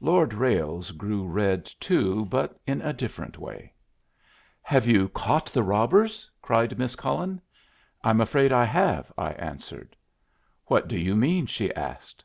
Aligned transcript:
Lord 0.00 0.34
Ralles 0.34 0.90
grew 0.90 1.24
red 1.24 1.64
too, 1.64 2.24
but 2.24 2.58
in 2.66 2.82
a 2.82 2.92
different 2.92 3.38
way. 3.38 3.72
"Have 4.62 4.88
you 4.88 5.08
caught 5.08 5.52
the 5.52 5.62
robbers?" 5.62 6.28
cried 6.42 6.76
Miss 6.80 6.96
Cullen. 6.96 7.40
"I'm 8.02 8.20
afraid 8.20 8.50
I 8.50 8.64
have," 8.64 9.12
I 9.16 9.34
answered. 9.34 9.94
"What 10.66 10.88
do 10.88 10.98
you 10.98 11.14
mean?" 11.14 11.46
she 11.46 11.72
asked. 11.76 12.24